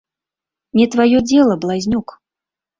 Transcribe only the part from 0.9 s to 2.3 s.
тваё дзела, блазнюк!